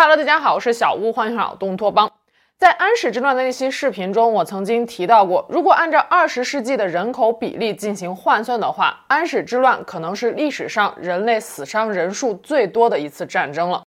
[0.00, 2.08] Hello，大家好，我是小屋，欢迎来到东托邦。
[2.56, 13.82] 在安史之乱的那期视频中，我曾经提到过，如果按照二十世纪的人口比例进行换算的话，安史之乱可能是历史上人类死伤人数最多的一次战争了。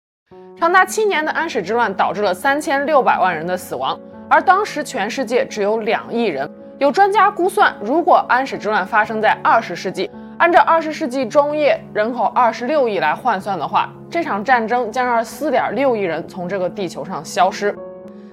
[0.58, 4.00] 长达七年的安史之乱导致了三千六百万人的死亡，
[4.30, 6.50] 而当时全世界只有两亿人。
[6.78, 17.76] 有专家估算，如果安史之乱发生在二十世纪，按照二十世纪中叶人口二十六亿来换算的话，这场战争将让四点六亿人从这个地球上消失。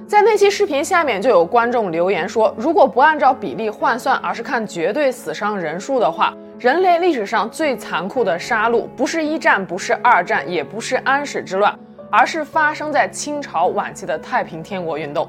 [0.07, 11.73] 在那期视频下面就有观众留言说，如果不按照比例换算，而是看绝对死伤人数的话，人类历史上最残酷的杀戮不是一战，不是二战，也不是安史之乱，
[12.11, 15.27] 而是发生在清朝晚期的太平天国运动。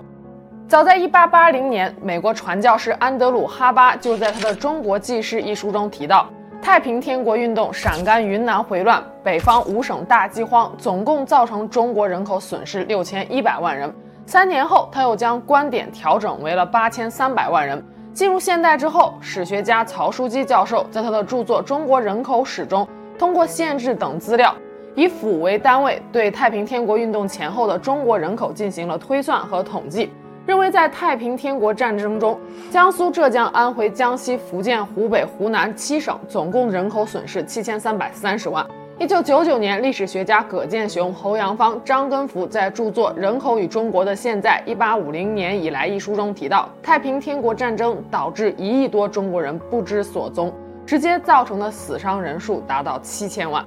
[0.68, 6.28] 早在1880年，美国传教士安德鲁·哈巴就在他的《中国纪事》一书中提到。
[6.66, 13.88] 太平天国运动陕甘云南回乱，北方五省大饥荒，总共造成中国人口损失六千一百万人。
[14.26, 17.80] 三年后，他又将观点调整为了八千三百万人。
[18.12, 22.84] 进入现代之后，史学家曹书记教授在他的著作《中国人口史》中，
[23.16, 24.52] 通过县志等资料，
[24.96, 30.10] 以府为单位，对太平天国运动前后的中国人口进行了推算和统计。
[30.46, 32.38] 认为在太平天国战争中，
[32.70, 38.64] 江苏、浙江、安徽、江西、福建、湖北、湖南七省总共人口损失七千三百三十万。
[38.96, 50.52] 一九九九年，历史学家葛剑雄、侯阳芳、张根福在著作《人口与中国的现在（一八五零年以来）》一书中提到，太平天国战争导致一亿多中国人不知所踪，
[50.86, 53.66] 直接造成的死伤人数达到七千万。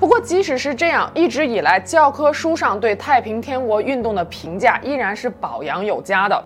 [0.00, 6.44] 不过，即使是这样，一直以来教科书上对太平天国运动的评价依然是褒扬有加的。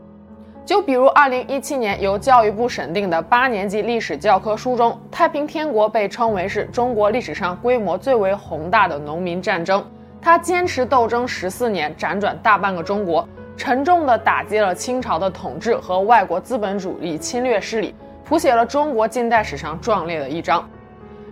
[0.64, 9.82] 就比如2017年由教育部审定的八年级历史教科书中，太平天国被称为是中国历史上规模最为宏大的农民战争。
[10.20, 13.26] 他坚持斗争十四年，辗转大半个中国，
[13.56, 17.94] 沉重地打击了清朝的统治和外国资本主义侵略势力，
[18.26, 20.68] 谱写了中国近代史上壮烈的一章。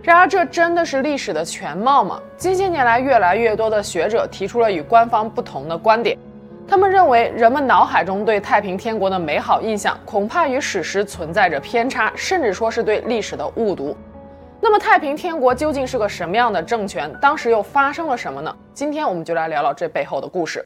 [0.06, 2.22] 然而，这真的是历史的全貌吗？
[2.36, 6.16] 近些年来，越来越多的学者提出了与官方不同的观点。
[6.64, 13.96] 他们认为，人们脑海中对太平天国的美好印象，恐怕与史实存在着偏差，甚至说是对历史的误读。
[14.60, 17.12] 那么，太平天国究竟是个什么样的政权？
[17.20, 18.56] 当时又发生了什么呢？
[18.72, 20.64] 今天我们就来聊聊这背后的故事。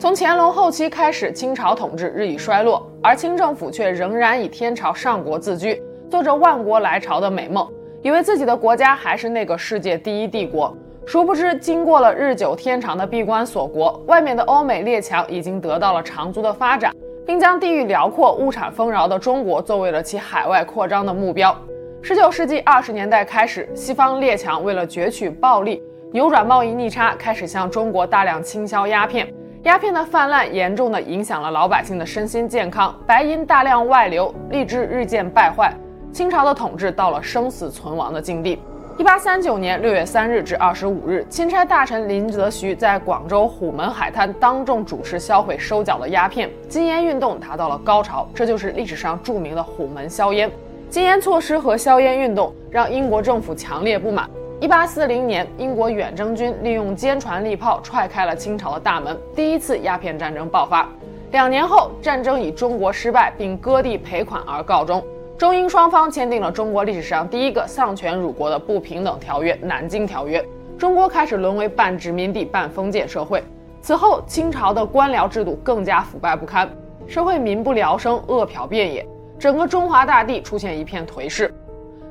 [0.00, 5.78] 从乾隆后期开始，清朝统治日益衰落，而清政府却仍然以天朝上国自居，
[6.08, 10.74] 做着万国来朝的美梦，以为自己的国家还是那个世界第一帝国。
[11.04, 16.90] 殊不知，经过了日久天长的闭关锁国，外面的欧美列强已经得到了长足的发展，
[17.26, 21.54] 并将地域辽阔、物产丰饶的中国作为了其海外扩张的目标。
[22.00, 29.30] 十九世纪二十年代开始，西方列强为了攫取暴利，扭转贸易逆差，开始向中国大量倾销鸦片。
[29.64, 35.70] 鸦片的泛滥严重地影响了老百姓的身心健康，白银大量外流，吏治日渐败坏，
[36.14, 38.58] 清朝的统治到了生死存亡的境地。
[38.96, 50.50] 一八三九年六月三日至二十五日，钦差大臣林则徐在广州虎门海滩当众主持销毁收缴的鸦片，禁烟运动达到了高潮，这就是历史上著名的虎门销烟。
[50.88, 54.26] 禁烟措施和销烟运动让英国政府强烈不满。
[54.60, 60.86] 一八四零年，英国远征军利用坚船利炮踹开了清朝的大门，第一次鸦片战争爆发。
[61.30, 65.02] 两年后，战争以中国失败并割地赔款而告终。
[65.38, 70.42] 中英双方签订了中国历史上第一个丧权辱国的不平等条约——《南京条约》。
[70.76, 73.42] 中国开始沦为半殖民地半封建社会。
[73.80, 76.68] 此后，清朝的官僚制度更加腐败不堪，
[77.06, 79.06] 社会民不聊生，饿殍遍野，
[79.38, 81.50] 整个中华大地出现一片颓势。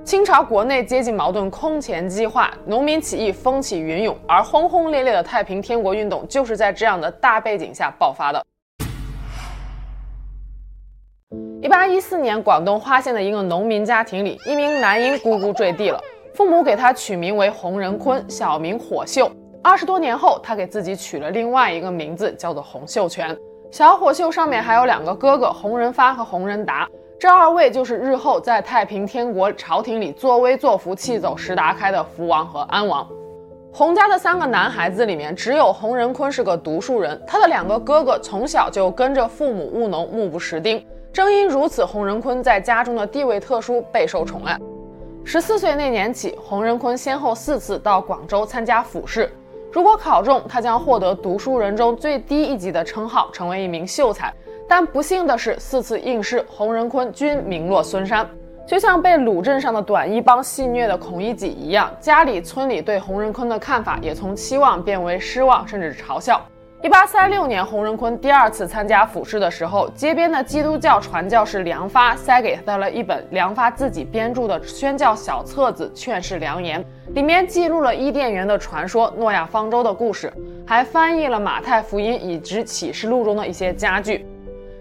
[0.09, 8.44] 清朝国内阶级矛盾空前激化，农民起义风起云涌，而轰轰烈烈的太平天国运动就是在这样的大背景下爆发的。
[11.61, 16.02] 一八一四年，广东花县的一个农民家庭里，一名男婴咕咕坠地了，
[16.34, 19.32] 父母给他取名为洪仁坤，小名火秀。
[19.64, 23.38] 二十多年后，他给自己取了另外一个名字，叫做洪秀全。
[23.70, 26.90] 小火秀上面还有两个哥哥，洪仁发和洪仁达。
[27.19, 33.05] 这二位就是日后在太平天国朝廷里作威作福、气走石达开的福王和安王。
[33.73, 40.81] 洪家的三个男孩子里面，只有洪仁坤是个读书人，他的两个哥哥从小就跟着父母务农，目不识丁。
[41.11, 44.57] 正因如此，洪仁坤在家中的地位特殊，备受宠爱。
[45.25, 49.29] 十四岁那年起，洪仁坤先后四次到广州参加府试。
[49.73, 54.33] 如果考中，他将获得读书人中最低一级的称号，成为一名秀才。
[54.69, 58.25] 但不幸的是，四次应试，洪仁坤均名落孙山。
[58.67, 66.39] 就像被鲁镇上的短衣帮戏谑的孔乙己一样，家里村里对洪仁坤的看法也从期望变为失望，甚至嘲笑。
[66.83, 76.79] 一八三六年，洪仁坤第二次参加府试的时候，街边的基督教传教士梁发塞给他了一本梁发自己编著的宣教小册子《劝世良言》，
[77.16, 80.31] 里面记录了伊甸园的传说、诺亚方舟的故事，
[80.66, 84.25] 还翻译了马太福音以及启示录中的一些佳句。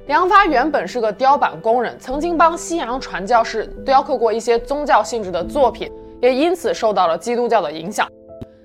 [0.09, 8.09] 梁发原本是个雕版工人，曾经帮西洋传教士雕刻过一些宗教性质的作品，也因此受到了基督教的影响。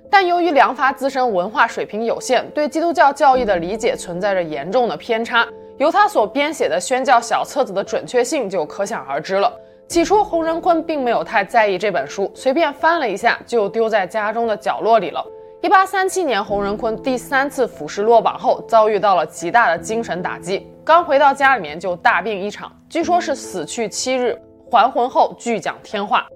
[0.09, 5.45] 但由于梁发自身文化水平有限，对基督教教义的理解存在着严重的偏差，
[5.79, 9.51] 由他所编写的宣教小册子的准确性就可想而知了。
[9.89, 15.21] 起初，洪仁坤并没有太在意这本书，随便翻了一下就丢在家中的角落里了。
[15.63, 24.37] 一八三七年，洪仁坤第三次府试落榜后，遭遇到了极大的精神打击，刚回到家里面就大病一场，据说是死去七日，
[24.69, 26.27] 还魂后巨讲天话。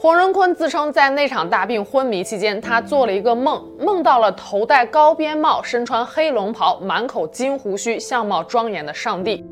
[0.00, 9.46] 洪仁坤自称，在那场大病昏迷期间，他做了一个梦，梦到了头戴高边帽、身穿黑龙袍、满口金胡须、相貌庄严的上帝。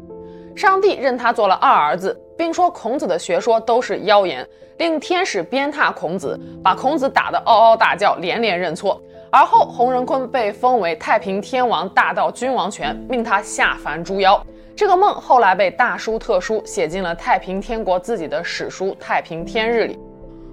[0.56, 4.44] 上帝认他做了二儿子，并说孔子的学说都是妖言，
[4.78, 9.00] 令天使鞭挞孔子，把孔子打得嗷嗷大叫，连连认错。
[9.30, 14.40] 而后，洪仁坤被封为太平天王、大道君王权，命他下凡捉妖。
[14.76, 19.98] 这个梦后来被大书特书写进了太平天国自己的史书《太平天日》里。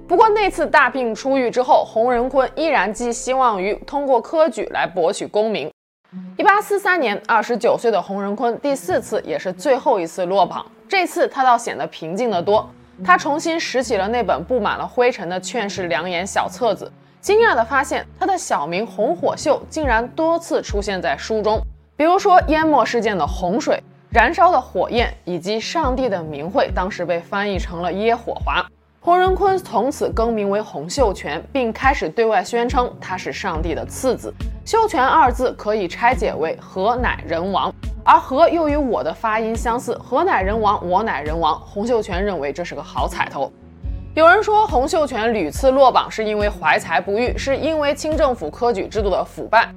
[0.07, 5.71] 不过那次大病初愈之后，洪仁坤依然寄希望于通过科举来博取功名。
[6.37, 12.69] 一八四三年，二十九岁的洪仁坤第四次也是最后一次落榜，这次他倒显得平静得多。
[13.03, 21.59] 他重新拾起了那本布满了灰尘的《劝世良言》小册子，惊讶地发现他的小名红火秀竟然多次出现在书中，
[21.95, 28.65] 比如说淹没事件的洪水、燃烧的火焰以及上帝的名讳，当时被翻译成了耶火华。
[29.03, 34.31] 洪仁坤从此更名为洪秀全，并开始对外宣称他是上帝的次子。
[34.63, 37.73] 秀全二字可以拆解为何乃人王，
[38.05, 41.59] 而何又与我的发音相似，何乃人王，我乃人王。
[41.61, 43.51] 洪秀全认为这是个好彩头。
[44.13, 49.67] 有人说洪秀全屡次落榜是因为怀才不遇，是因为清政府科举制度的腐败。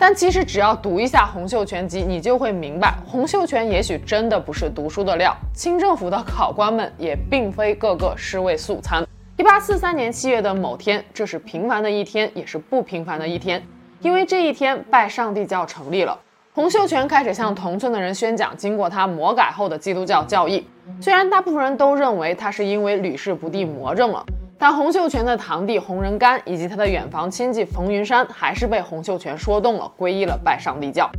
[0.00, 5.36] 但其实只要读一下《洪秀全集》，你就会明白，洪秀全也许真的不是读书的料。
[5.54, 9.06] 清政府的考官们也并非个个尸位素餐。
[9.36, 13.62] 一八四三年七月的某天，这是平凡的一天，也是不平凡的一天，
[14.00, 16.18] 因为这一天拜上帝教成立了。
[16.54, 20.66] 洪秀全开始向同村的人宣讲经过他魔改后的基督教教义，
[20.98, 24.24] 虽然大部分人都认为他是因为屡试不第魔怔了。
[24.62, 31.10] 但洪秀全的堂弟洪仁玕以及他的远房亲戚冯云山还是被洪秀全说动了，皈依了拜上帝教。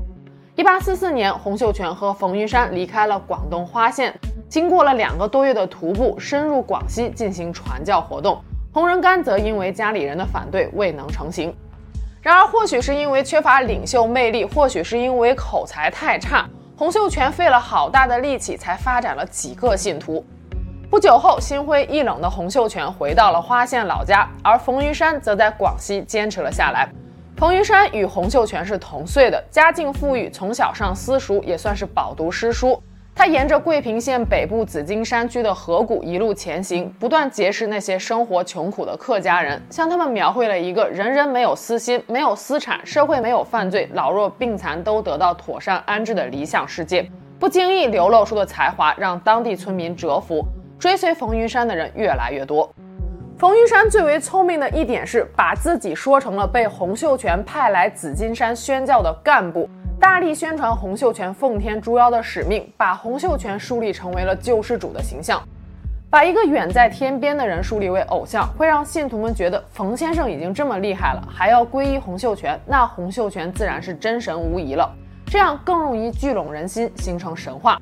[0.55, 4.13] 一八四四年，洪秀全和冯云山离开了广东花县，
[4.47, 8.39] 经过了两个多月的徒步，深入广西进行传教活动。
[8.71, 11.51] 洪仁玕则因为家里人的反对未能成行。
[12.21, 16.47] 然而，或许是因为缺乏领袖魅力，或许是因为口才太差，
[16.77, 20.23] 洪秀全费了好大的力气才发展了几个信徒。
[20.91, 26.85] 不久后，心灰意冷的洪秀全回到了花县老家，而冯云山则在广西坚持了下来。
[27.38, 32.77] 冯云山与洪秀全是同岁的，家境富裕，从小上私塾，也算是饱读诗书。
[33.16, 47.09] 他沿着桂平县北部紫金山区的河谷一路前行，不断结识那些生活穷苦的客家人，向他们描绘了一个人人没有私心、没有私产、社会没有犯罪、老弱病残都得到妥善安置的理想世界。
[47.39, 50.45] 不经意流露出的才华，让当地村民折服。
[50.81, 52.68] 追随冯云山的人越来越多。
[53.38, 59.69] 冯云山最为聪明的一点是，把自己说成了被洪秀全派来紫金山宣教的干部，
[60.00, 65.40] 大力宣传洪秀全奉天诛妖的使命，把洪秀全树立成为了救世主的形象。
[66.09, 74.92] 把一个远在天边的人树立为偶像，会让信徒们觉得冯先生已经这么厉害了，还要皈依洪秀全，那洪秀全自然是真神无疑了。
[75.28, 77.80] 这样更容易聚拢人心，形成神话。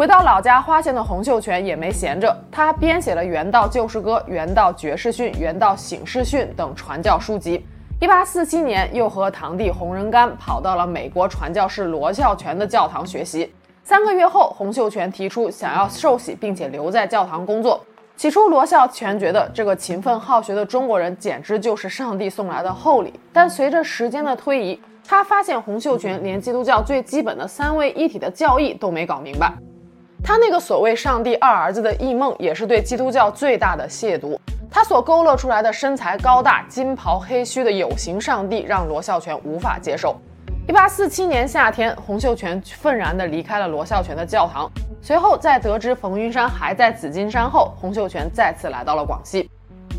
[0.00, 7.66] 回到老家花县的洪秀全也没闲着，他编写了《原道救世歌》《原道绝世训》《原道醒世训》等传教书籍。
[8.00, 13.52] 一八四七年，又和堂弟洪仁玕跑到了美国传教士罗孝全的教堂学习。
[13.84, 17.84] 三个月后，洪秀全提出想要受洗，并且留在教堂工作。
[18.16, 23.12] 起初，罗孝全觉得这个勤奋好学的中国人简直就是上帝送来的厚礼。
[23.34, 29.52] 但随着时间的推移，他发现洪秀全连基督教最基本的三位一体的教义都没搞明白。
[30.22, 34.38] 他那个所谓“上帝二儿子”的异梦，也是对基督教最大的亵渎。
[34.70, 40.14] 他所勾勒出来的身材高大、金袍黑须的有形上帝，让罗孝全无法接受。
[40.68, 44.70] 一八四七年夏天，洪秀全愤然地离开了罗孝全的教堂。
[45.02, 49.50] 随后，在得知冯云山还在紫金山后，洪秀全再次来到了广西。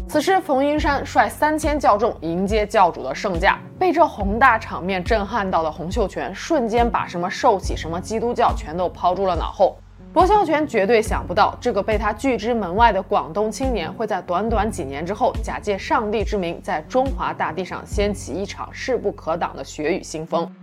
[0.07, 9.77] 此时，冯云山率三千教众迎接教主的圣驾，被这宏大场面震撼到的洪秀全，瞬间把什么受洗、什么基督教全都抛诸了脑后。
[10.13, 20.53] 罗孝全绝对想不到，这个被他拒之门外的广东青年，会在短短几年之后，假借上帝之名，在中华大地上掀起一场势不可挡的血雨腥风。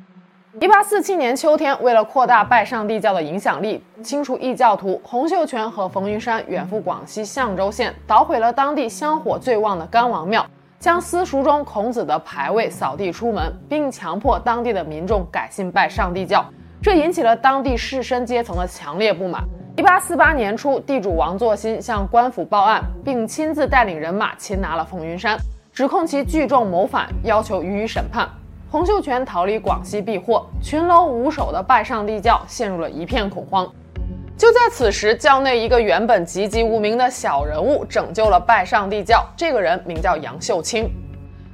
[0.60, 10.44] 一八四七年秋天，为了扩大拜上帝教的影响力，清除异教徒，洪秀全和冯云山远赴广西象州县，捣毁了当地香火最旺的甘王庙，
[10.78, 16.44] 将私塾中孔子的牌位扫地出门，并强迫当地的民众改信拜上帝教。
[16.80, 19.42] 这引起了当地士绅阶层的强烈不满。
[19.76, 25.36] 一八四八年初，地主王作新向官府报案，并亲自带领人马擒拿了冯云山，
[25.72, 28.28] 指控其聚众谋反，要求予以审判。
[28.70, 33.66] 洪秀全逃离广西避祸，群龙无首的拜上帝教陷入了一片恐慌。
[34.36, 40.88] 就在此时，教内一个原本籍籍无名的小人物拯救了拜上帝教，这个人名叫杨秀清。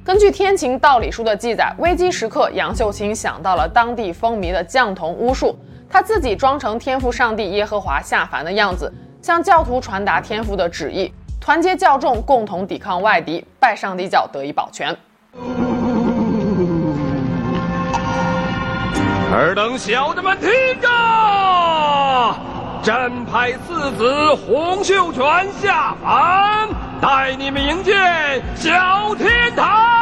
[0.05, 5.57] 根据《天晴道理书》的记载，危机时刻，杨秀清想到了当地风靡的降童巫术，
[5.89, 14.95] 他自己装成天父上帝耶和华下凡的样子，向教徒传达天父的旨意，团结教众，共同抵抗外敌，拜上帝教得以保全。
[19.33, 22.35] 尔等小的们听着，
[22.83, 26.69] 朕派四子洪秀全下凡，
[27.01, 29.94] 带你们迎见小天堂。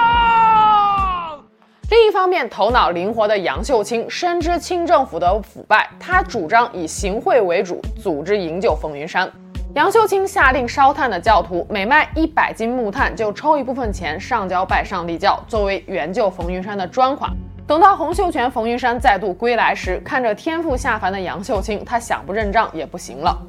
[1.93, 9.31] 另一方面，头脑灵活的杨秀清深知清政府的腐败，他主张以行贿为主，组织营救冯云山。
[9.75, 17.31] 杨秀清下令烧炭的教徒每卖一百斤木炭，就抽一部分钱上交拜上帝教，作为援救冯云山的专款。
[17.67, 23.39] 等到洪秀全、冯云山再度归来时，看着天父下凡的杨秀清，他想不认账也不行了。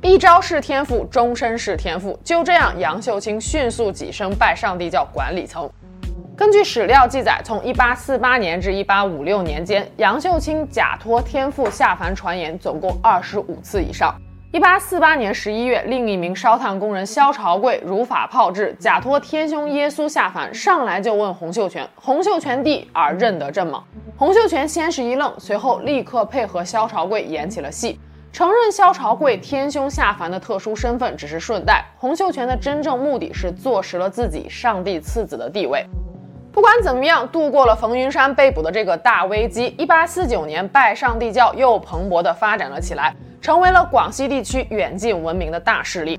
[0.00, 2.18] 一朝是天父，终身是天父。
[2.24, 5.70] 就这样，杨秀清迅速跻身拜上帝教管理层。
[6.36, 14.12] 根据史料记载，从1848年至1856年间，杨秀清假托天父下凡传言总共二十五次以上。
[14.52, 23.84] 1848年11月，另一名烧炭工人萧朝贵如法炮制，假托天兄耶稣下凡，上来就问洪秀全：“洪秀全弟儿认得朕吗？”
[24.18, 28.00] 洪秀全先是一愣，随后立刻配合萧朝贵演起了戏，
[28.32, 35.86] 承认萧朝贵天兄下凡的特殊身份只是顺带，洪秀全的真正目的是坐实了自己上帝次子的地位。
[36.54, 39.74] 不管怎么样，度过了冯云山被捕的这个大危机。
[39.76, 46.16] 一八四九年，拜上帝教又蓬勃地发展了起来，成为了广西地区远近闻名的大势力。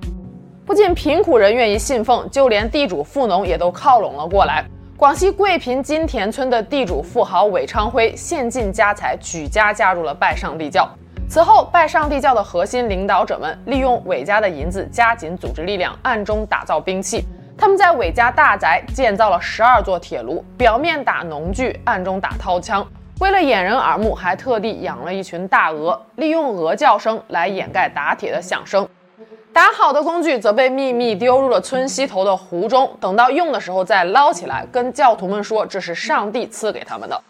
[0.65, 4.65] 不仅贫苦人愿意信奉，就连地主富农也都靠拢了过来。
[4.97, 10.85] 广西桂平金田村的地主富豪韦昌辉献尽家财，举家加入了拜上帝教。
[11.29, 17.23] 此后，拜上帝教的核心领导者们利用韦家的银子，加紧组织力量，暗中打造兵器。
[17.57, 22.85] 他们在韦家大宅建造了十二座铁炉，表面打农具，暗中打掏枪。
[23.19, 28.85] 为了掩人耳目，还特地养了一群大鹅，利用鹅叫声来掩盖打铁的响声。
[29.53, 37.21] 打好的工具则被秘密丢入了村西头的湖中，等到用的时候再捞起来，跟教徒们说这是上帝赐给他们的。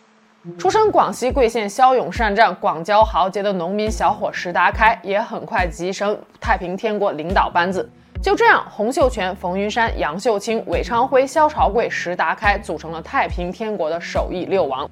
[0.57, 7.87] 出身广西桂县骁勇善战、广交豪杰的农民小伙石达开，也很快跻升太平天国领导班子。
[8.21, 14.89] 就这样，洪秀全、冯云山、杨秀清、韦昌辉、萧朝贵、石达开组成了太平天国的首义六王。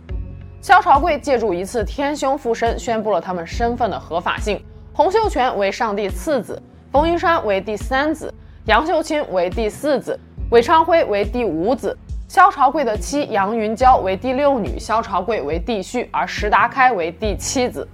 [0.61, 4.63] 萧朝贵借助一次天兄附身，宣布了他们身份的合法性。
[4.93, 6.61] 洪秀全为上帝次子，
[6.91, 8.31] 冯云山为第三子，
[8.65, 10.17] 杨秀清为第四子，
[10.51, 17.87] 韦昌辉为第五子，萧朝贵的妻杨云娇为第六女，萧朝贵为弟婿，而石达开为第七子。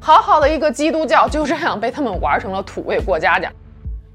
[0.00, 3.52] 好好的一个基督教，就这样被他们玩成了土味过家家。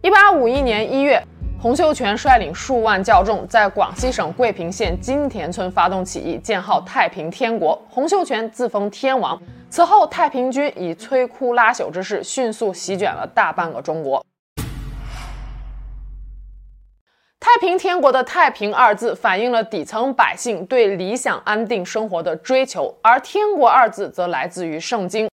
[0.06, 1.20] 一八五一年一月，
[1.60, 7.76] 洪秀全率领数万教众在广西省桂平县金田村发动起义，建号太平天国。
[7.90, 9.42] 洪秀全自封天王。
[9.68, 14.24] 此后，太平军以摧枯拉朽之势迅速席卷了大半个中国。
[17.40, 25.28] 太平天国的“太平”二字反映了底层百姓对理想安定生活的追求，而“天国”二字则来自于圣经。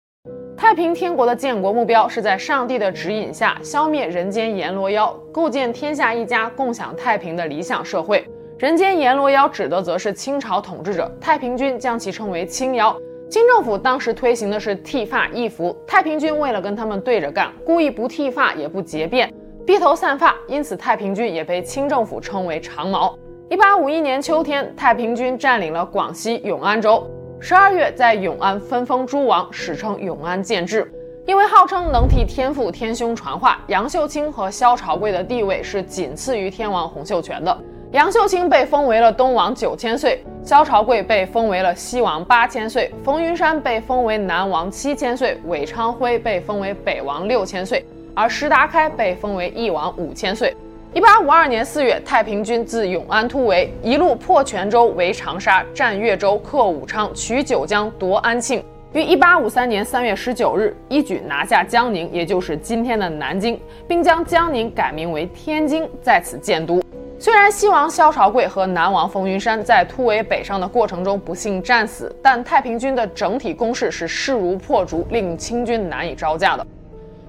[0.58, 8.26] 太平天国的建国目标是在上帝的指引下消灭人间阎罗妖，构建天下一家共享太平的理想社会。
[8.58, 12.94] 人间阎罗妖指的则是清朝统治者，太平军将其称为清妖。
[13.30, 19.30] 清政府当时推行的是剃发易服，太平军为了跟他们对着干，故意不剃发也不结辫，
[19.64, 23.16] 披头散发，因此太平军也被清政府称为长毛。
[23.48, 27.08] 一八五一年秋天，太平军占领了广西永安州。
[27.40, 30.90] 十二月，在永安分封诸王，史称永安建制。
[31.24, 37.56] 因为号称能替天父天兄传话，杨秀清和萧朝贵的地位是仅次于天王洪秀全的。
[37.92, 50.54] 杨秀清被封为了东王九千岁，萧朝贵被封为了西王八千岁，冯云山被封为南王七千岁，韦昌辉被封为北王六千岁，而石达开被封为翼王五千岁。
[50.94, 58.64] 一八五二年四月，太平军自永安突围，一路破泉州、围长沙、占越州、克武昌、取九江、夺安庆。
[58.94, 66.80] 于一八五三年三月十九日，一举拿下江宁，也就是今天的南京，并将江宁改名为天津，在此建都。
[67.18, 76.66] 虽然西王萧朝贵和南王冯云山在突围北上的过程中不幸战死，但太平军的整体攻势是势如破竹，令清军难以招架的。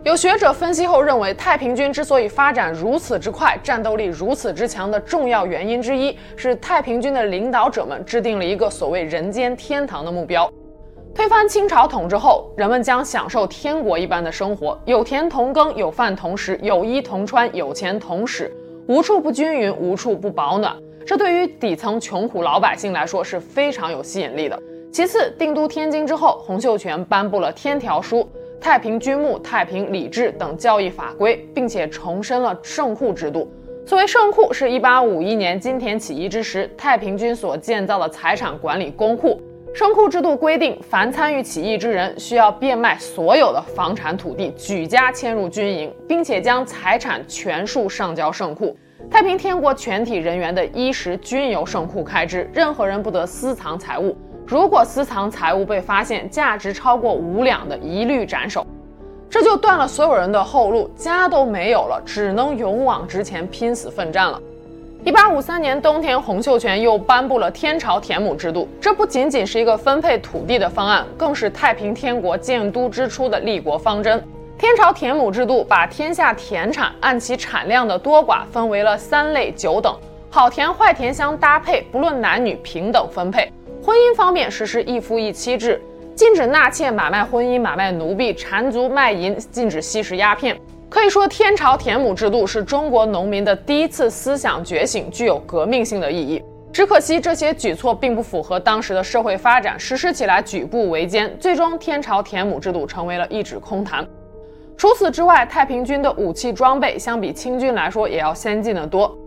[0.06, 10.50] 有学者分析后认为，太平军之所以发展如此之快，战斗力如此之强的重要原因之一是太平军的领导者们制定了一个所谓“人间天堂”的目标。
[11.14, 18.50] 推翻清朝统治后，人们将享受天国一般的生活，有田同耕，有饭同食，有衣同穿，有钱同使。
[18.88, 20.74] 无处不均匀，无处不保暖，
[21.06, 24.58] 这对于底层穷苦老百姓来说是非常有吸引力的。
[24.94, 28.22] 其次，定都天津之后，洪秀全颁布了《天条书》、
[28.60, 33.50] 太平军务、太平礼制等教义法规，并且重申了圣库制度。
[33.86, 39.42] 所谓圣库，是一八五一年金田起义之时，太平军所建造的财产管理公库。
[39.74, 48.76] 圣库制度规定，凡参与起义之人，需要变卖所有的房产土地，举家迁入军营，并且将财产全数上交圣库。
[49.10, 54.16] 太平天国全体人员的衣食均由圣库开支，任何人不得私藏财物。
[54.50, 58.66] 如果私藏财物被发现，价值超过五两的，一律斩首。
[59.30, 64.42] 这就断了所有人的后路，家都没有了，只能勇往直前，拼死奋战了。
[65.04, 68.68] 一八五三年冬天，洪秀全又颁布了天朝田亩制度。
[68.82, 74.20] 这不仅仅是一个分配土地的方案，更是太平天国建都之初的立国方针。
[74.58, 79.96] 天朝田亩制度把天下田产按其产量的多寡分为了三类九等，
[80.32, 83.48] 好田坏田相搭配，不论男女平等分配。
[83.90, 85.82] 婚姻方面实施一夫一妻制，
[86.14, 90.56] 禁止纳妾、买卖婚姻、买卖奴婢、缠足卖淫，禁止吸食鸦片。
[90.88, 96.40] 可以说，天朝田亩制度是中国农民的第一次思想觉醒，具有革命性的意义。
[96.72, 104.08] 只可惜，这些举措并不符合当时的社会发展，实施起来举步维艰，最终天朝田亩制度成为了一纸空谈。
[104.78, 109.18] 除此之外，太平军的武器装备相比清军来说也要先进得多。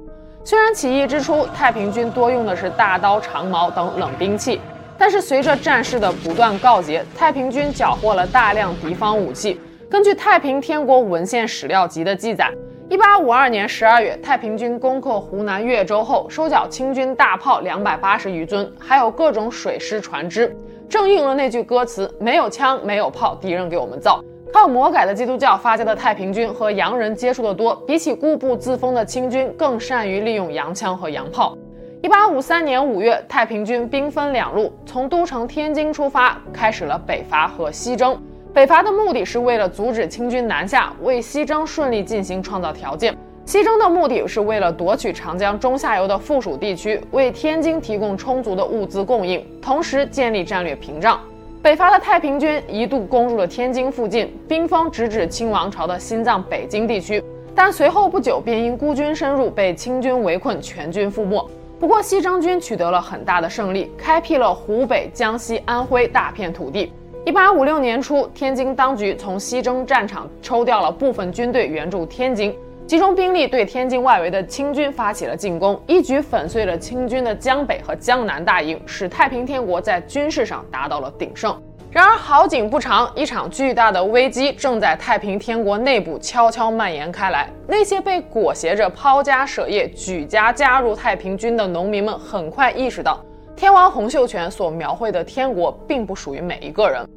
[0.44, 4.61] 虽然起义之初，太平军多用的是大刀、长矛等冷兵器，
[4.98, 9.61] 但是随着战事的不断告捷，太平军缴获了大量敌方武器。
[9.88, 12.52] 根据《太平天国文献史料集》的记载，
[12.88, 20.52] 一八五二年十二月，太平军攻克湖南越州后，收缴清军大炮两百八十余尊，还有各种水师船只，
[20.88, 24.20] 正应了那句歌词：“没有枪，没有炮，敌人给我们造。”
[24.52, 31.56] 靠魔改的基督教发家的太平军和洋人接触的多，比起固步自封的清军，更善于利用洋枪和洋炮。
[32.02, 38.20] 一八五三年五月，太平军兵分两路，从都城天津出发，开始了北伐和西征。
[38.52, 43.14] 北伐的目的是为了阻止清军南下，为西征顺利进行创造条件；
[43.46, 51.18] 西征的目的是为了夺取长江中下游的附属地区，为天津提供充足的物资供应，同时建立战略屏障。
[51.62, 57.22] 北伐的太平军一度攻入了天津附近，兵锋直指清王朝的心脏北京地区，
[57.55, 61.48] 但随后不久便因孤军深入被清军围困，全军覆没。
[61.79, 66.92] 不过西征军取得了很大的胜利，开辟了湖北、江西、安徽大片土地。
[67.25, 72.53] 一八五六年初，天津当局从西征战场抽调了部分军队援助天津，
[72.92, 81.59] 集中兵力对天津外围的清军发起了进攻，一举粉碎了清军的江北和江南大营，使太平天国在军事上达到了鼎盛。
[81.90, 87.48] 然而好景不长，一场巨大的危机正在太平天国内部悄悄蔓延开来。
[87.66, 93.18] 那些被裹挟着抛家舍业、举家加入太平军的农民们，很快意识到。
[93.57, 97.09] 天王洪秀全所描绘的天国，并不属于每一个人。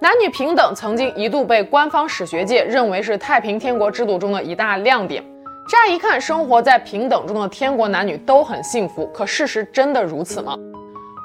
[0.00, 5.24] 男女平等曾经一度被官方史学界认为是太平天国制度中的一大亮点。
[5.68, 10.56] 乍一看，生活在平等中的天国男女都很幸福，可事实真的如此吗？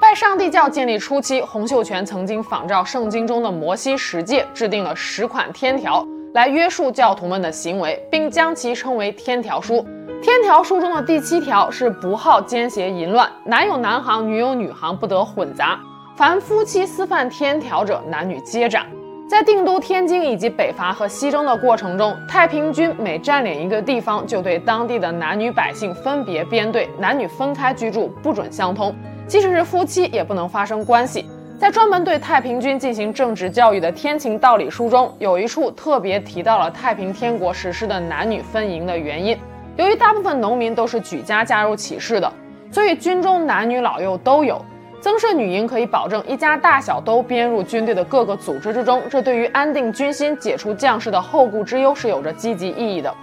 [0.00, 9.76] 拜上帝教建立初期，洪秀全曾经仿照圣经中的摩西十诫，制定了十款天条来约束教徒们的行为，并将其称为《天条书》。
[10.20, 15.78] 天条书中的第七条是不好奸邪淫乱，男有男行，女有女行，不得混杂。
[16.16, 18.86] 凡夫妻私犯天条者，男女皆斩。
[19.28, 28.94] 在定都天津以及北伐和西征的过程中，太平军每占领一个地方，就对当地的男女百姓分别编队，男女分开居住，不准相通，
[29.26, 31.26] 即使是夫妻也不能发生关系。
[31.58, 39.36] 在专门对太平军进行政治教育的《天晴道理书》中，有一处特别提到了太平天国实施的男女分营的原因。
[39.76, 42.32] 由于大部分农民都是举家加入起事的，
[42.70, 44.64] 所以军中男女老幼都有。
[45.04, 53.14] 增设女营可以保证一家大小都编入军队的各个组织之中，这对于安定军心、解除将士的后顾之忧是有着积极意义的。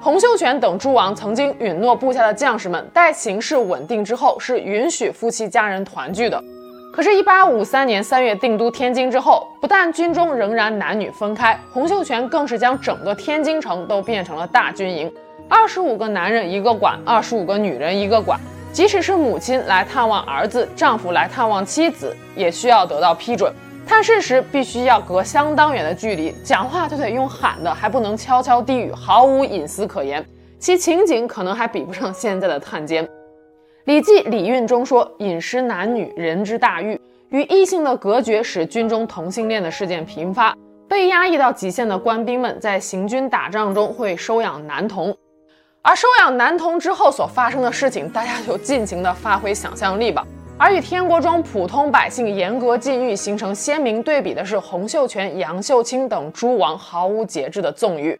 [0.00, 6.42] 洪秀全等诸王曾经允诺部下的将士们，待形势稳定之后，是允许夫妻家人团聚的。
[6.92, 15.08] 可是，一八五三年三月定都天津之后，不但军中仍然男女分开，洪秀全更是将整个天津城都变成了大军营，
[15.48, 18.40] 二十五个男人一个馆，二十五个女人一个馆。
[18.72, 23.52] 即使是母亲来探望儿子，丈夫来探望妻子，也需要得到批准。
[23.86, 30.24] 探视时必须要隔相当远的距离，讲话就得用喊的，还不能悄悄低语，毫无隐私可言。
[30.58, 33.04] 其情景可能还比不上现在的探监。
[33.84, 36.98] 《礼记·礼运》中说：“饮食男女，人之大欲。”
[37.30, 40.56] 与异性的隔绝使军中同性恋的事件频发。
[40.88, 45.14] 被压抑到极限的官兵们在行军打仗中会收养男童。
[45.84, 50.24] 而收养男童之后所发生的事情，大家就尽情的发挥想象力吧。
[50.56, 58.16] 而与天国中普通百姓严格禁欲形成鲜明对比的是，洪秀全、杨秀清等诸王毫无节制的纵欲。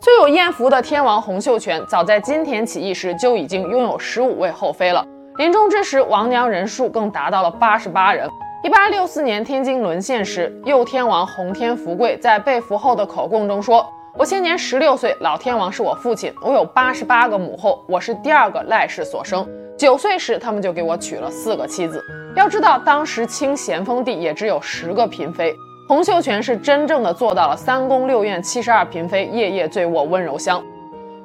[0.00, 8.28] 最有艳福的天王洪秀全，早在金田起义时就已经拥有十五位后妃了，临终之时，王娘人数更达到了八十八人。
[8.64, 13.86] 一八六四年天津沦陷时，右天王洪天福贵在被俘后的口供中说。
[14.16, 16.32] 我现年十六岁，老天王是我父亲。
[16.40, 19.44] 我有八十八个母后，我是第二个赖氏所生。
[19.76, 22.00] 九岁时，他们就给我娶了四个妻子。
[22.36, 25.52] 要知道，当时清咸丰帝也只有十个嫔妃，
[25.88, 30.62] 洪秀全是真正的做到了三宫六院七十二嫔妃，夜夜醉卧温柔乡。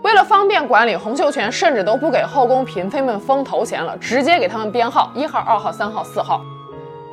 [0.02, 6.41] 为了方便管理，洪秀全甚至都不给后宫嫔妃们封头衔了，直接给他们编号：一号、二号、三号、四号。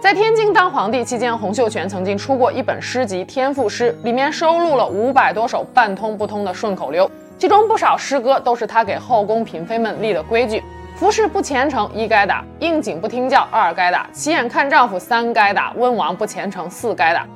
[0.07, 10.63] 在天津当皇帝期间，洪秀全曾经出过一本诗集《天赋诗》，里面收录了五百多首半通不通的顺口溜，其中不少诗歌都是他给后宫嫔妃们立的规矩：
[10.95, 17.27] 服侍不虔诚，一该打；应景不听教，二该打；起眼看丈夫，三该打；温王不虔诚，四该打。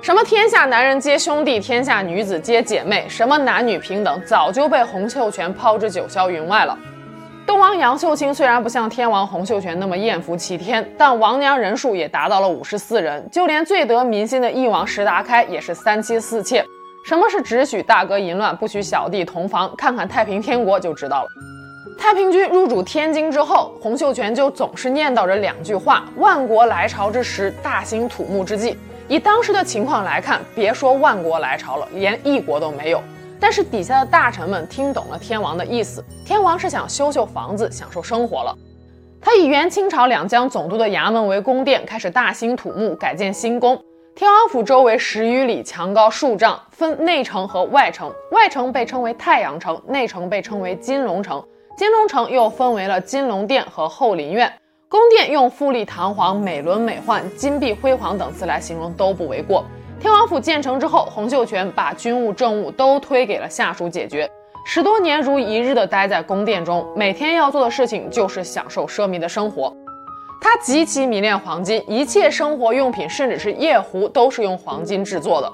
[0.00, 6.78] 什么天下男人皆兄弟，天下女子皆姐妹，什么男女平等，早就被洪秀全抛之九霄云外了。
[7.46, 13.24] 东王杨秀清虽然不像天王洪秀全那么艳福齐天，但王娘人数也达到了五十四人。
[13.30, 16.64] 就连最得民心的翼王石达开也是三妻四妾。
[17.04, 19.72] 什么是只许大哥淫乱，不许小弟同房？
[19.78, 21.28] 看看太平天国就知道了。
[21.96, 33.00] 太平军入主天津之后，洪秀全就总是念叨着两句话：“万国来朝之时，大兴土木之际。”以当时的情况来看，别说万国来朝了，连一国都没有。
[33.38, 38.56] 但是底下的大臣们听懂了天王的意思，天王是想修修房子，享受生活了。
[39.20, 43.76] 他以元清朝两江总督的衙门为宫殿，开始大兴土木，改建新宫。
[44.14, 48.10] 天王府周围十余里，墙高数丈，分内城和外城。
[48.32, 51.44] 外城被称为太阳城，内城被称为金龙城。
[51.76, 54.50] 金龙城又分为了金龙殿和后林院。
[54.88, 59.66] 宫殿用富丽堂皇、美轮美奂、金碧辉煌等词来形容都不为过。
[59.98, 64.30] 天王府建成之后，洪秀全把军务政务都推给了下属解决，
[64.66, 69.74] 十多年如一日的待在宫殿中，每天要做的事情就是享受奢靡的生活。
[70.38, 75.50] 他极其迷恋黄金，一切生活用品，甚至是夜壶，都是用黄金制作的。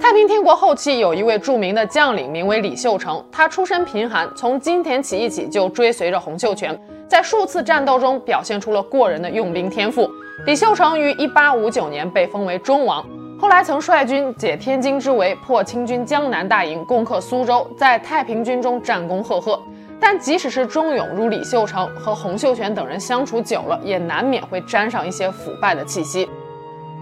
[0.00, 10.08] 太平天国后期有一位著名的将领，名为李秀成，他出身贫寒，从金田起义起就追随着洪秀全，在数次战斗中表现出了过人的用兵天赋。
[10.46, 13.04] 李秀成于一八五九年被封为忠王。
[13.36, 19.60] 后来曾率军解天津之围，破清军江南大营，攻克苏州，在太平军中战功赫赫。
[20.00, 26.28] 但即使是忠勇如李秀成和洪秀全等人相处久了，也难免会沾上一些腐败的气息。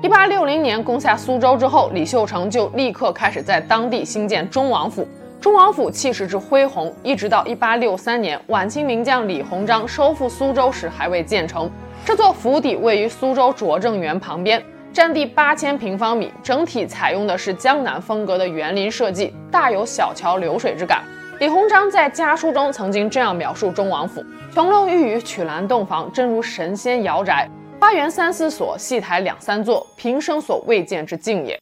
[0.02, 5.06] 一八六零年攻下苏州之后，李秀成就立刻开始在当地兴建忠王府。
[5.40, 11.70] 忠王府气势之恢宏，一直到一八六三年，晚清名将李鸿章收复苏州时还未建成。
[12.04, 14.62] 这座府邸位于苏州拙政园旁边。
[14.92, 21.02] 占地八千平方米，整体采用的是江南风格的园林设计，大有小桥流水之感。
[21.40, 27.48] 李鸿章在家书中曾经这样描述忠王府：琼楼玉宇，曲栏洞房，真如神仙瑶宅。
[27.80, 31.58] 花园三四所，戏台两三座，平生所未见之境也。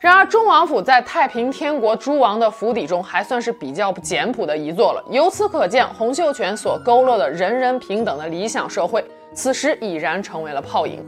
[0.00, 5.04] 然而，忠王府在太平天国诸王的府邸中还算是比较简朴的一座了。
[5.10, 11.04] 由此可见，洪秀全所勾勒的人人平等的理想社会，此时已然成为了泡影。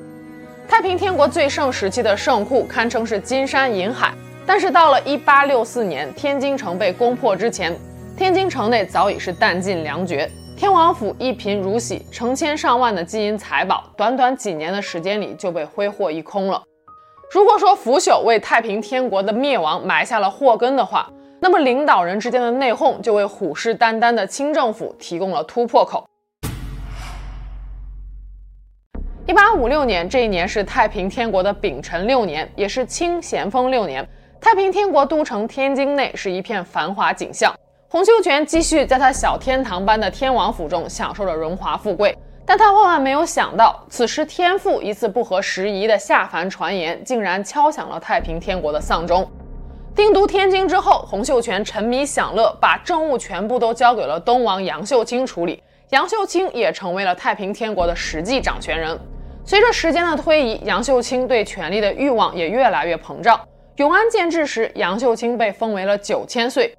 [0.67, 4.13] 太平天国最盛时期的圣库堪称是金山银海。
[4.47, 7.75] 但是到了一八六四年，天津城被攻破之前，
[8.17, 16.63] 天津城内早已是弹尽粮绝，天王府一贫如洗，成千上万的金银财宝，短短几年的时间里就被挥霍一空了。
[17.33, 26.05] 如果说腐朽为太平天国的灭亡埋下了祸根的话，那么领导人之间的内讧就为虎视眈眈的清政府提供了突破口。
[29.27, 34.07] 一八五六年这一年是太平天国的丙辰六年，也是清咸丰六年。
[34.39, 37.55] 太平天国都城天津内是一片繁华景象，
[37.89, 42.15] 洪秀全继续在他小天堂般的天王府中享受着荣华富贵。
[42.45, 49.27] 但他万万没有想到，此时天父一次不合时宜的下凡传言，竟然敲响了太平天国的丧钟。
[49.97, 55.63] 定都天津之后，洪秀全沉迷享乐，把政务全部都交给了东王杨秀清处理。
[55.91, 58.99] 杨秀清也成为了太平天国的实际掌权人。
[59.47, 63.39] 随着时间的推移，杨秀清对权力的欲望也越来越膨胀。
[63.77, 66.75] 永安建制时，杨秀清被封为了九千岁。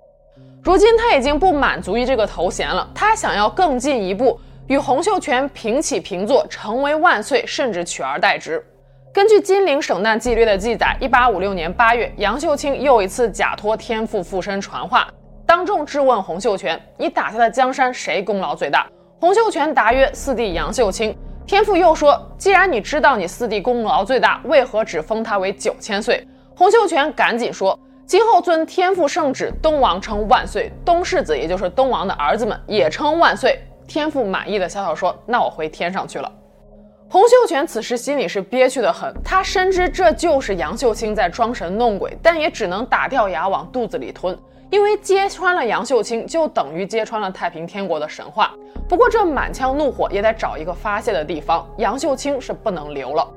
[0.64, 8.66] 如今他已经不满足于这个头衔了，他想要更进一步，与洪秀全平起平坐，成为万岁，甚至取而代之。
[9.14, 15.08] 根据《金陵省难纪略》的记载，一八五六年八月，杨秀清又一次假托天父附身传话，
[15.46, 18.88] 当众质问洪秀全：“你打下的江山，谁功劳最大？”
[19.22, 21.16] 洪秀全答曰：“四弟杨秀清。”
[21.48, 26.28] 天父又说：“既然你知道你四弟功劳最大，为何只封他为九千岁？”
[26.58, 36.32] 洪秀全赶紧说：“今后遵天父圣旨，东王称万岁，东世子也就是东王的儿子们也称万岁。”天父满意的笑笑说：“那我回天上去了。”
[37.08, 44.38] 洪秀全此时心里是憋屈的很，他深知这就是杨秀清在装神弄鬼，但也只能打掉牙往肚子里吞，
[44.70, 48.54] 因为揭穿了杨秀清，就等于揭穿了太平天国的神话。
[48.90, 53.28] 不过这满腔怒火也得找一个发泄的地方，杨秀清是不能留了。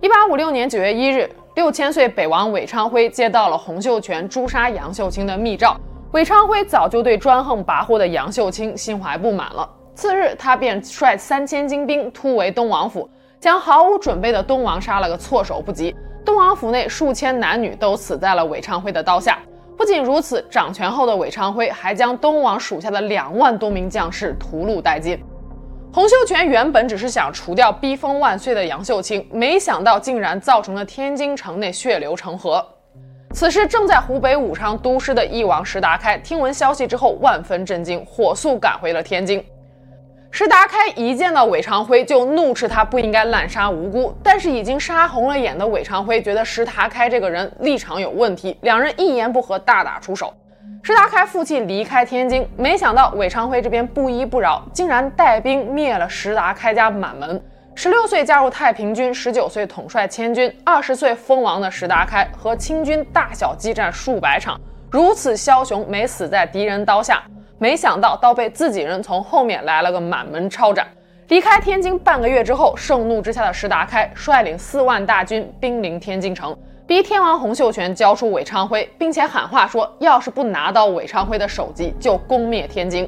[0.00, 1.28] 一八五六年九月一日。
[1.56, 5.76] 六千岁北王韦昌辉接到了洪秀全诛杀杨秀清的密诏。
[6.12, 9.68] 韦昌辉早就对专横跋扈的杨秀清心怀不满了。
[10.00, 13.06] 次日，他便率三千精兵突围东王府，
[13.38, 15.94] 将毫无准备的东王杀了个措手不及。
[16.24, 19.38] 东王府内数千男女都死在了韦昌辉的刀下。
[19.76, 25.22] 不仅如此，掌权后的韦昌辉还将东王属下的两万多名将士屠戮殆尽。
[25.92, 32.66] 洪秀全原本只是想除掉逼封万岁的杨秀清，没想到竟然造成了天津城内血流成河。
[33.34, 39.44] 此时正在湖北武昌督师的翼王石达开听闻消息之后，万分震惊，火速赶回了天津。
[40.32, 50.32] 石达开一见到韦昌辉就怒斥他不应该滥杀无辜，但是已经杀红了眼的韦昌辉觉得石达开这个人立场有问题，两人一言不合大打出手。
[50.82, 57.42] 石达开负气离开天津，没想到韦昌辉这边不依不饶，竟然带兵灭了石达开家满门。
[57.74, 64.58] 十六岁加入太平军，十九岁统帅千军，二十岁封王的石达开和清军大小激战数百场，
[64.90, 67.22] 如此枭雄，没死在敌人刀下。
[67.60, 70.86] 没想到倒被自己人从后面来了个满门抄斩。
[71.28, 76.56] 离开天津半个月之后，盛怒之下的石达开率领四万大军兵临天津城。
[76.86, 83.06] 逼天王洪秀全交出韦昌辉，并且喊话说，要是不拿到韦昌辉的首级，就攻灭天津。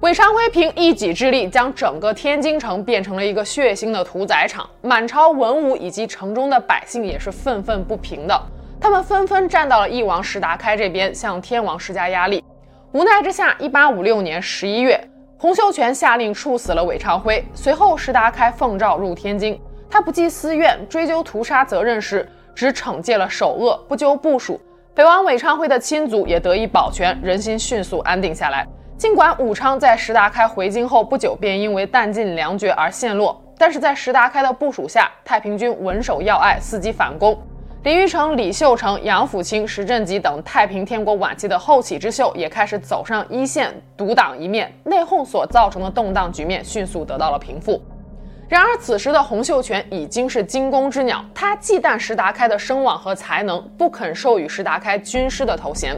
[0.00, 4.68] 韦昌辉凭一己之力，将整个天津城变成了一个血腥的屠宰场。
[4.82, 8.38] 满朝文武以及城中的百姓也是愤愤不平的，
[8.78, 12.44] 他们纷纷站到了翼王石达开这边，向天王施加压力。
[12.92, 14.98] 无奈之下，一八五六年十一月，
[15.36, 17.44] 洪秀全下令处死了韦昌辉。
[17.52, 24.58] 随后，石达开奉诏入天津，他不计私怨，追究屠杀责任时，只惩戒了首恶，不究部属。
[24.94, 28.66] 北王韦昌辉的亲族也得以保全，人心迅速安定下来。
[28.96, 37.38] 尽管武昌在石达开回京后不久便因为弹尽粮绝而陷落，但是在石达开的部署下，太平军稳守要隘，伺机反攻。
[37.84, 44.72] 李玉成、李秀成、杨辅清、石振吉等太平天国晚期的后起之秀也开始走上一线，独当一面。
[44.82, 47.80] 内讧所造成的动荡局面迅速得到了平复。
[48.48, 55.96] 然而，此时的洪秀全已经是惊弓之鸟，他忌惮石达开的声望和才能，不肯授予石达开军师的头衔。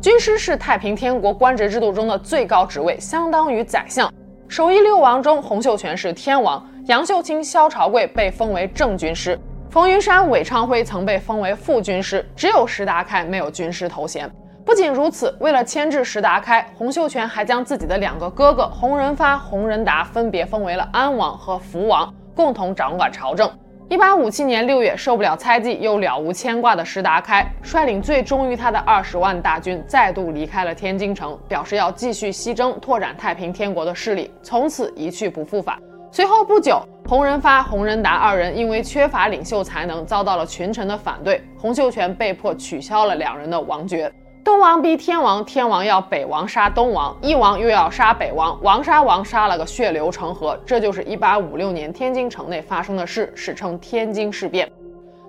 [0.00, 4.08] 军师是太平天国官职制度中的最高职位，相当于宰相。
[4.46, 9.38] 首义六王中，洪秀全是天王，杨秀清、萧朝贵被封为正军师，
[9.78, 14.28] 冯云山、韦昌辉曾被封为副军师，只有石达开没有军师头衔。
[14.64, 23.48] 不仅如此，为了牵制石达开，洪秀全还将自己的两个哥哥洪仁发、洪仁达分别封为了安王和福王，共同掌管朝政。
[23.88, 35.78] 一八五七年六月，受不了猜忌又了无牵挂的石达开，率领最忠于他的二十万大军，再度离开了天津城，表示要继续西征，拓展太平天国的势力，从此一去不复返。
[36.10, 44.12] 随后不久，洪仁发、洪仁达二人因为缺乏领袖才能，遭到了群臣的反对，洪秀全被迫取消了两人的王爵。
[44.44, 50.54] 东王逼天王，天王要北王杀东王，义王又要杀北王，王杀王杀了个血流成河。
[50.66, 54.70] 这就是一八五六年天津城内发生的事，史称天津事变。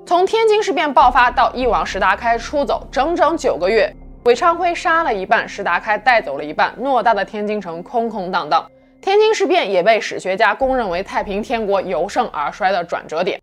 [0.06, 3.90] 从天津事变爆发到义王石达开出走，整整九个月。
[4.26, 8.70] 韦昌辉杀了一半，石达开带走了一半，偌大的天津城空空荡荡。
[9.02, 13.40] 天津事变也被史学家公认为太平天国由盛而衰的转折点。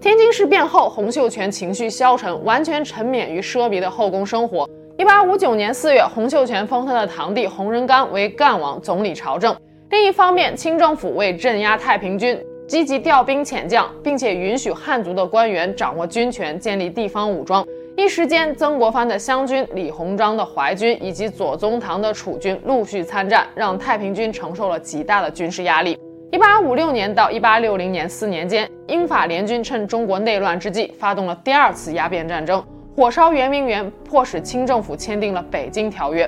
[0.00, 4.68] 天津事变后，洪秀全情绪消沉，完全沉湎于奢靡的后宫生活。
[4.98, 9.56] 一八五九年四月，洪秀全封他的堂弟洪仁玕为干王，总理朝政。
[9.90, 17.64] 另一方面，清政府为镇压太平军，积极调兵遣将，并且允许汉族的官员掌握军权，建立地方武装。
[17.96, 25.96] 一时间，曾国藩的湘军、李鸿章的淮军以及左宗棠的楚军陆续参战，让太平军承受了极大的军事压力。
[26.32, 32.62] 一八五六年到一八六零年四年间，英法联军趁中国内乱之际，发动了第二次鸦片战争，
[32.96, 36.26] 火烧圆明园，迫使清政府签订了《北京条约》。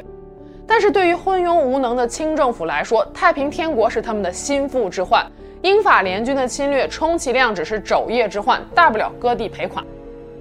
[0.68, 5.26] 但是对于昏庸无能的清政府来说，太平天国是他们的心腹之患，
[5.62, 9.84] 英法联军的侵略充其量只是肘腋之患，大不了割地赔款。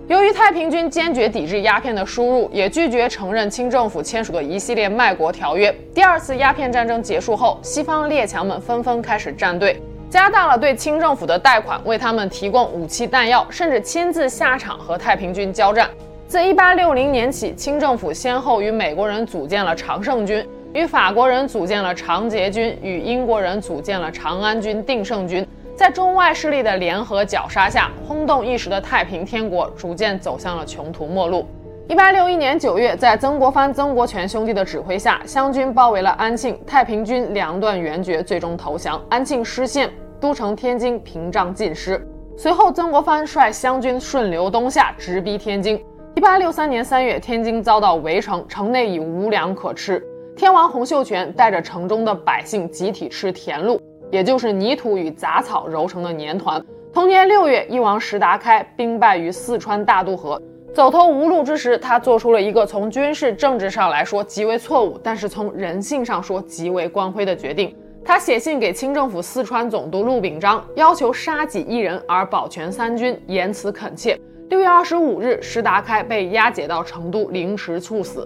[0.07, 5.75] 由于太平军坚决抵制鸦片的输入，也拒绝承认清政府签署的一系列卖国条约。
[5.95, 15.89] 第二次鸦片战争结束后，西方列强们纷纷开始站队，加大了对清政府的贷款，为他们提供武器弹药，甚至亲自下场和太平军交战。
[16.27, 25.43] 自1860年起，清政府先后与美国人组建了常胜军，与法国人组建了常捷军，与英国人组建了长安军、定胜军。
[25.75, 31.45] 在中外势力的联合绞杀下，轰动一时的太平天国逐渐走向了穷途末路。
[31.89, 38.99] 一八六一年九月，在曾国藩、曾国荃兄弟的指挥下，湘军包围了安庆，太平军两断援绝，最终投降。
[39.09, 42.01] 安庆失陷，都城天津屏障尽失。
[42.37, 45.83] 随后，曾国藩率湘军顺流东下，直逼天津。
[46.15, 50.01] 一八六三年三月，天津遭到围城，城内已无粮可吃。
[50.37, 53.79] 天王洪秀全带着城中的百姓集体吃田禄。
[54.15, 56.63] 也就是泥土与杂草揉成的粘团。
[56.93, 60.41] 同年六月，义王石达开兵败于四川大渡河，
[60.73, 67.75] 走投无路之时，他做出了一个从军事政治上来说极为错误，但是从人性上说极为光辉的决定。
[68.05, 74.17] 他写信给清政府四川总督陆秉章，要求杀己一人而保全三军，言辞恳切。
[74.47, 78.25] 六月二十五日，石达开被押解到成都凌迟处死。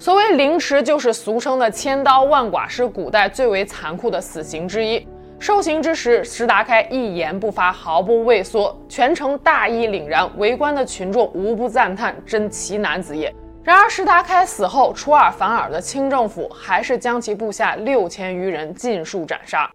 [0.00, 5.06] 所谓凌迟，就是俗称的千刀万剐，是古代最为残酷的死刑之一。
[5.38, 13.30] 受刑之时，石达开一言不发，毫不畏缩，全程大义凛然，围观的群众无不赞叹：“真奇男子也。”
[13.62, 19.70] 然而，石达开死后，出尔反尔的清政府还是将其部下六千余人尽数斩杀。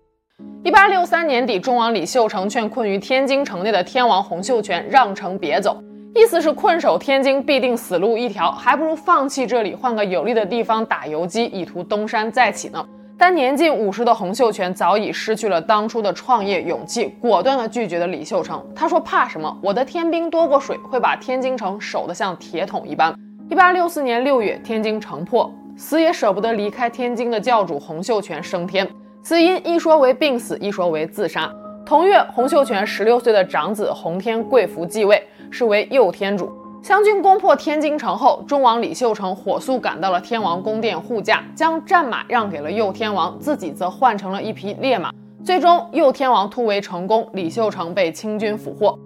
[0.63, 5.79] 一八六三年底，忠王李秀成劝困于天津城内的天王洪秀全让城别走。
[6.17, 12.83] 意思是困守天津必定死路一条，还不如放弃这里，换个有利的地方打游击，以图东山再起呢。
[13.17, 18.65] 但年近五十的洪秀全早已失去了当初的创业勇气，果断地拒绝了李秀成。
[18.73, 19.53] 他说：“怕什么？
[19.61, 23.13] 我的天兵多过水，会把天津城守得像铁桶一般。”
[23.51, 28.87] 一八六四年六月，天津城破，死也舍不得离开天津的教主洪秀全升天，
[29.21, 31.51] 死因一说为病死，一说为自杀。
[31.85, 35.21] 同月，洪秀全十六岁的长子洪天贵福继位。
[35.55, 36.51] 是为右天主。
[36.83, 45.13] 湘军攻破天津城后，忠王李秀成火速赶到了天王宫殿护驾，将战马让给了右天王，自己则换成了一匹烈马。
[45.45, 48.99] 最终，右天王突围成功，李秀成被清军俘获。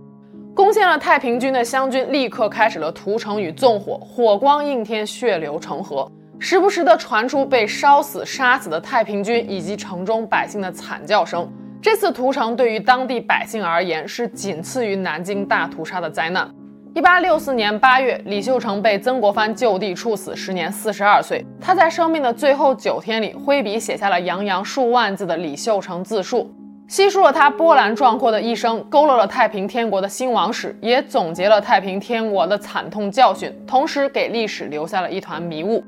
[0.55, 11.47] 攻陷了太平军的湘军立刻开始了屠城与纵火，火光映天，血流成河，时不时地传出被烧死、杀死的太平军以及城中百姓的惨叫声。
[11.81, 16.49] 这次屠城对于当地百姓而言是仅次于南京大屠杀的灾难。
[16.93, 21.45] 一八六四年八月，李秀成被曾国藩就地处死，时年四十二岁。
[21.61, 26.51] 他在生命的最后九天里，挥笔写下了洋洋数万字的《李秀成自述》，
[26.93, 35.81] 细述了他波澜壮阔的一生，勾勒了太平天国的兴亡史，也总结了太平天国的惨痛教训，同时给历史留下了一团迷雾。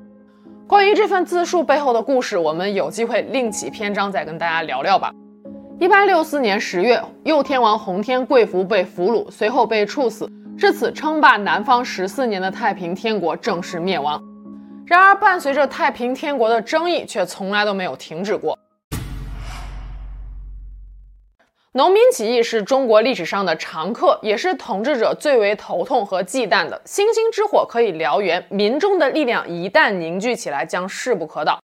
[0.68, 5.12] 关于这份自述背后的故事，我们有机会另起篇章再跟大家聊聊吧。
[5.82, 10.30] 一八六四年十月，右天王洪天贵福被俘虏，随后被处死。
[10.56, 14.22] 至此，称霸南方十四年的太平天国正式灭亡。
[14.86, 18.56] 然而，伴随着太平天国的争议，却从来都没有停止过。
[21.72, 26.80] 农民起义是中国历史上的常客，也是统治者最为头痛和忌惮的。
[26.86, 31.58] 星星之火可以燎原，民众的力量一旦凝聚起来，将势不可挡。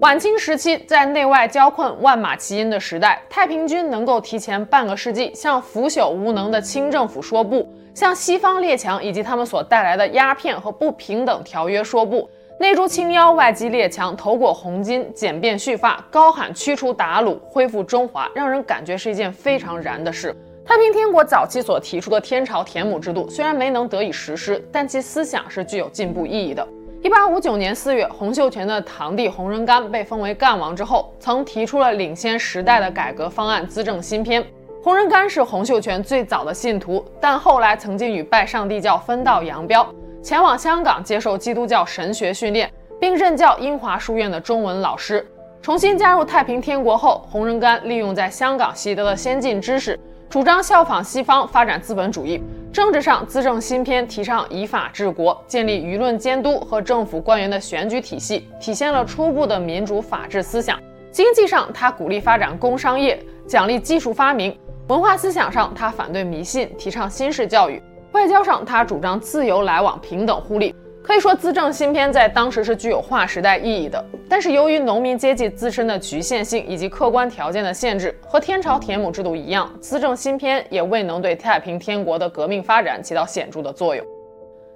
[0.00, 12.28] 晚清时期，在内外交困、万马齐喑的时代，太平军能够提前半个世纪向腐朽无能的清政府说不，向西方列强以及他们所带来的鸦片和不平等条约说不，
[12.60, 20.34] 内诛清妖，外击列强，头裹红巾，简便蓄发，高喊驱除鞑虏，恢复中华，让人感觉是一件非常燃的事。
[20.64, 26.66] 太平天国早期所提出的天朝田亩制度虽然没能得以实施，但其思想是具有进步意义的。
[27.06, 34.42] 一八五九年四月，洪秀全的堂弟洪仁玕被封为干王之后，曾提出了领先时代的改革方案《资政新篇》。
[34.82, 39.86] 洪仁玕是洪秀全最早的信徒，但后来曾经与拜上帝教分道扬镳，
[40.20, 45.24] 前往香港接受基督教神学训练，并任教英华书院的中文老师。
[45.62, 49.96] 重新加入太平天国后，洪仁玕利用在香港习得的先进知识，
[50.28, 52.42] 主张效仿西方发展资本主义。
[52.72, 60.78] 政治上，资政新篇提倡以法治国，建立舆论监督和政府官员的选举体系，体现了初步的民主法治思想。
[61.12, 64.52] 经济上，他鼓励发展工商业，奖励技术发明；
[64.88, 67.80] 文化思想上，他反对迷信，提倡新式教育；
[68.12, 70.74] 外交上，他主张自由来往、平等互利。
[71.06, 74.04] 可以说，资政新篇在当时是具有划时代意义的。
[74.28, 84.04] 但是，由于农民阶级自身的局限性以及客观条件的限制，和天朝田亩制度一样，资政新篇也未能对太平天国的革命发展起到显著的作用。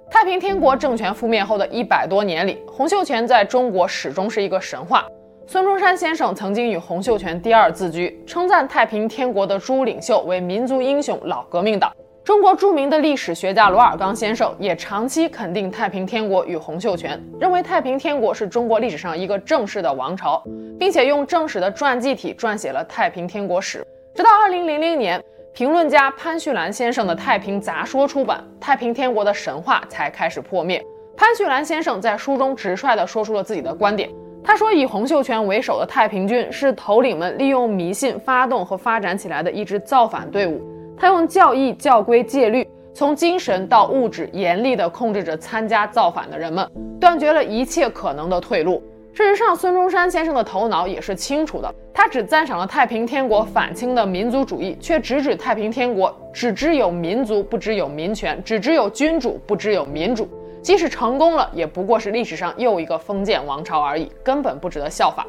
[0.09, 5.05] 太平天国政权覆灭后的一百多年里，洪秀全在中国始终是一个神话。
[5.47, 11.91] 孙中山先生曾经与洪秀全第二自居，称赞太平天国的诸领袖为民族英雄、老革命党。
[12.23, 20.43] 中国著名的历史学家罗尔纲先生也长期肯定太平天国与洪秀全，认为太平天国是中国历史上一个正式的王朝，
[20.77, 23.79] 并且用正史的传记体撰写了《太平天国史》。
[24.15, 25.19] 直到二零零零年，
[25.51, 30.79] 评论家潘旭兰先生的《太平杂说》出版，太平天国的神话才开始破灭。
[31.17, 34.07] 潘旭兰先生在书中直率地说出了自己的观点，
[34.43, 40.61] 他说：“以洪秀全为首的太平军是头领们利用迷信发动和发展起来的一支造反队伍。”
[40.97, 46.69] 他用教义、教规、戒律，从精神到物质，严厉地控制着参加造反的人们，
[46.99, 48.83] 断绝了一切可能的退路。
[49.13, 60.29] 事实上，孙中山先生的头脑也是清楚的，他只赞赏了太平天国反清的民族主义，却直指太平天国只知有民族，不知有民权；只知有君主，不知有民主。
[60.61, 65.25] 即使成功了，也不过是历史上又一个封建王朝而已，根本不值得效法。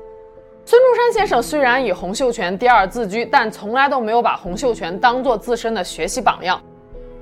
[0.65, 6.61] 孙中山先生虽然以洪秀全第二自居，但从来都没有把洪秀全当做自身的学习榜样。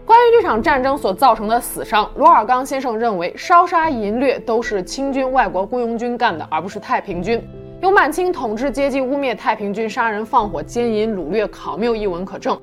[0.05, 7.43] 关于这场战争所造成的死伤，罗尔纲先生认为，烧杀淫掠都是清军外国雇佣军干的，而不是太平军。
[7.81, 12.61] 有满清统治阶级污蔑太平军杀人放火、奸淫掳掠、考谬一文可证。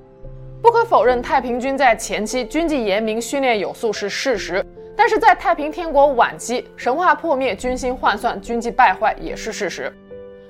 [0.61, 4.63] 不可否认，太平军在前期军纪严明、训练有素是事实，
[4.95, 9.91] 但是在太平天国晚期，神话破灭、军心涣散、军纪败坏也是事实。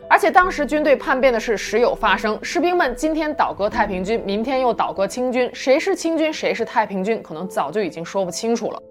[0.10, 8.82] 而且当时军队叛变的事时有发生，士兵们今天倒戈太平军，明天又倒戈清军，谁是清军，谁是太平军，可能早就已经说不清楚了。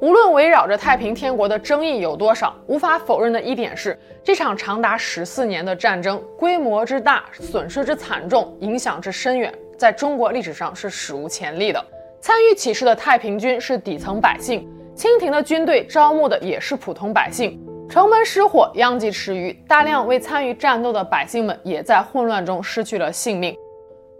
[0.00, 11.82] 无论围绕着太平天国的争议有多少，无法否认的一点是，这场长达十四年的战争，规模之大，损失之惨重，影响之深远，在中国历史上是史无前例的。
[12.20, 17.58] 参与起事的太平军是底层百姓，清廷的军队招募的也是普通百姓。
[17.90, 23.52] 城门失火，殃及池鱼，大量未参与战斗的百姓们也在混乱中失去了性命。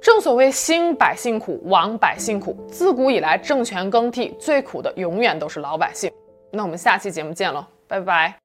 [0.02, 2.56] 正所谓兴百姓苦，亡百姓苦。
[2.68, 6.10] 自古以来，政权更替最苦的永远都是老百姓。
[6.50, 8.39] 那我们下期节目见喽，拜拜。